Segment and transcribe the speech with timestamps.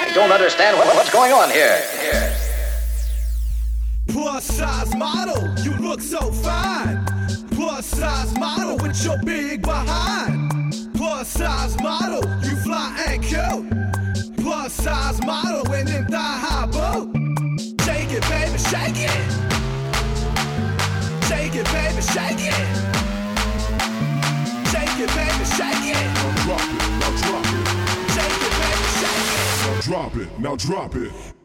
[0.00, 1.82] I don't understand what, what's going on here.
[4.08, 7.04] Plus size model, you look so fine.
[7.52, 10.92] Plus size model with your big behind.
[10.94, 14.36] Plus size model, you fly and cute.
[14.36, 17.14] Plus size model when in thigh high boot.
[17.84, 19.47] Shake it, baby, shake it.
[29.98, 31.37] Drop it, now drop it.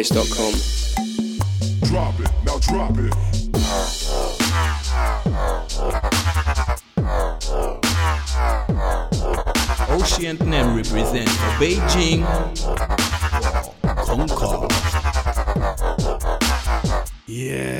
[0.00, 0.52] concretebase.com.
[1.88, 3.14] Drop it, now drop it.
[9.90, 12.24] Ocean Nem represent for Beijing.
[14.06, 14.72] Concord.
[17.26, 17.79] Yeah.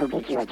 [0.00, 0.44] の武器じゃ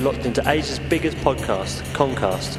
[0.00, 2.58] you're locked into Asia's biggest podcast, Concast.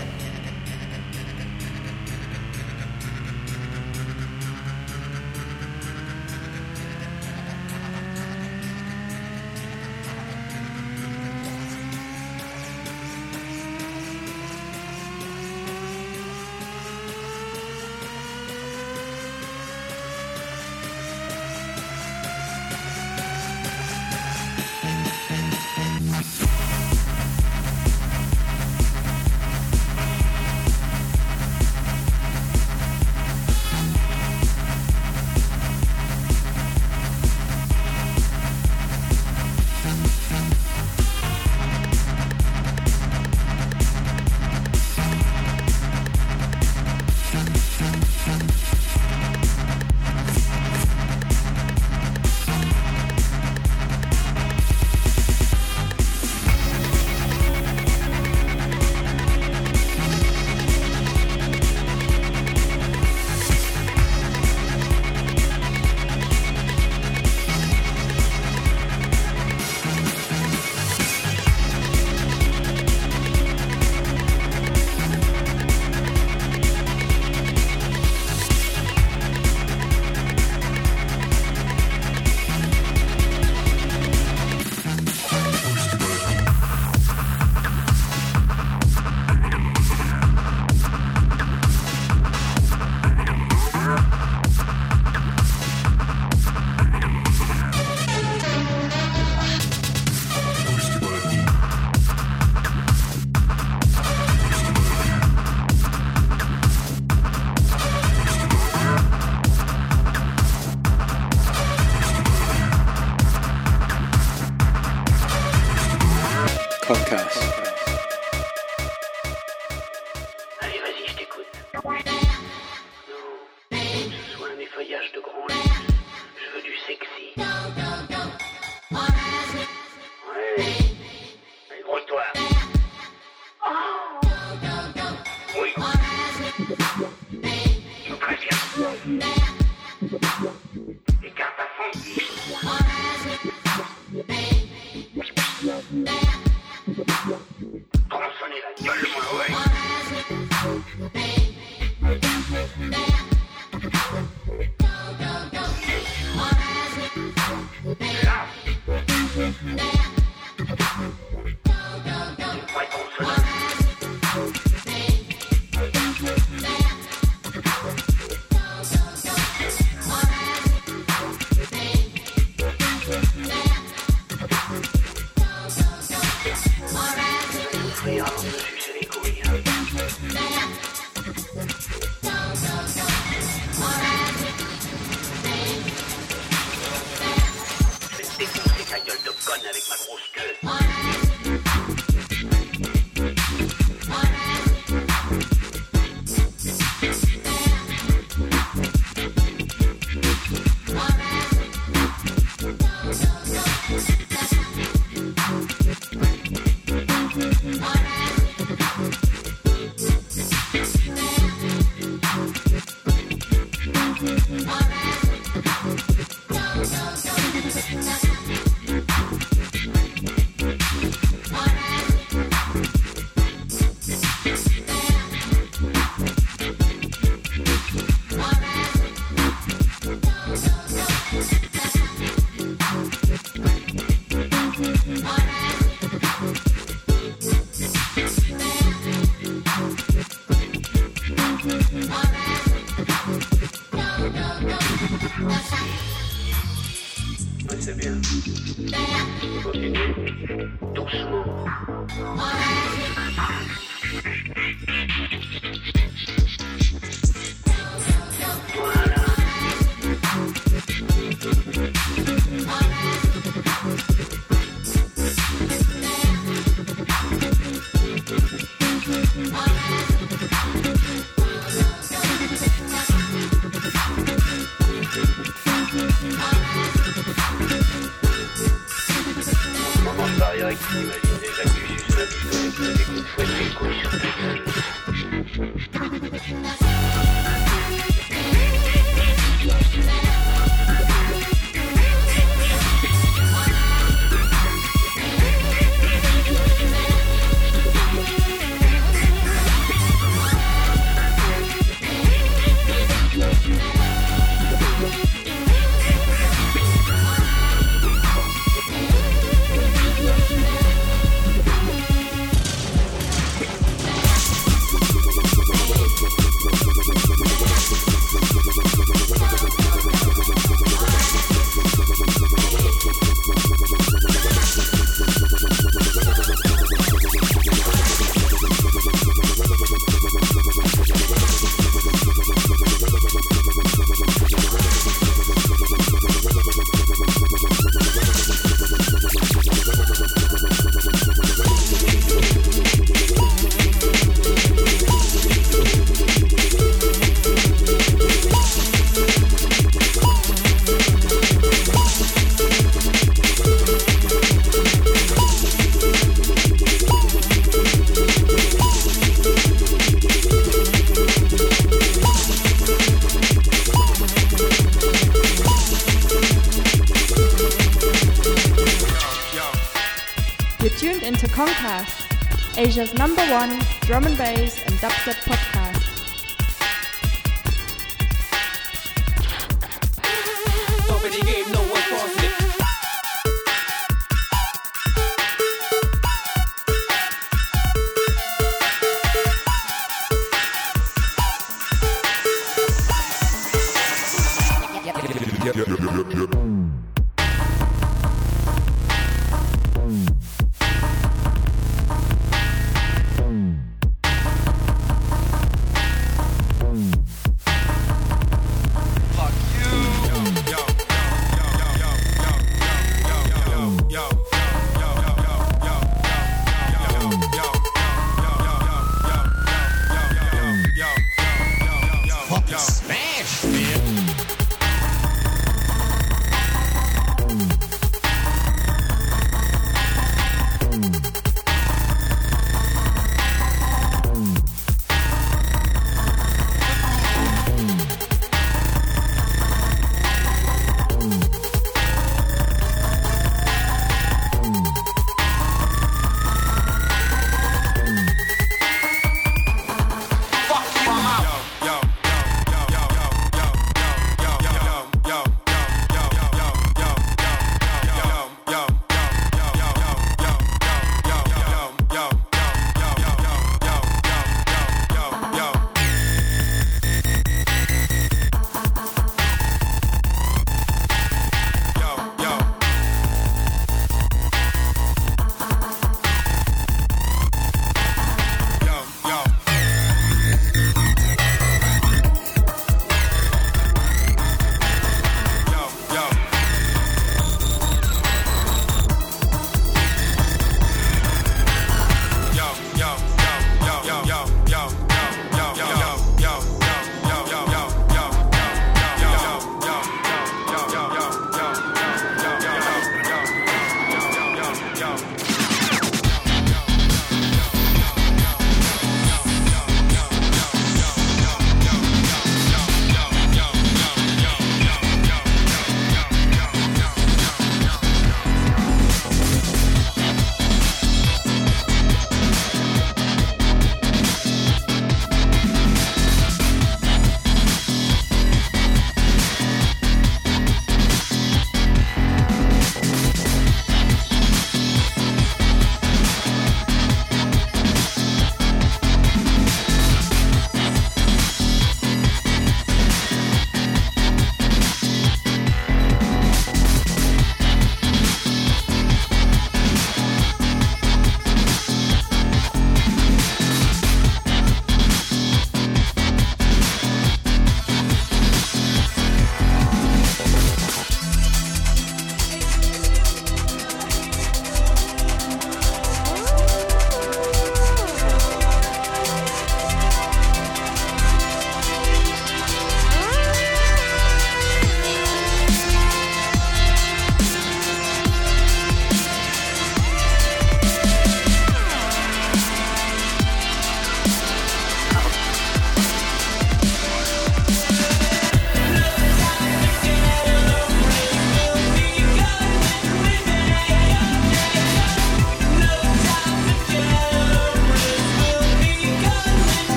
[422.52, 423.31] Fucking